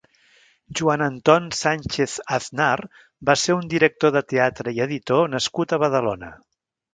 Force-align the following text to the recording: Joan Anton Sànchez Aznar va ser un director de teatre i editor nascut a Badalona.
Joan 0.79 1.01
Anton 1.07 1.49
Sànchez 1.57 2.15
Aznar 2.37 2.73
va 3.31 3.37
ser 3.43 3.57
un 3.59 3.69
director 3.75 4.15
de 4.17 4.25
teatre 4.35 4.75
i 4.79 4.83
editor 4.87 5.31
nascut 5.35 5.77
a 5.77 5.81
Badalona. 5.85 6.33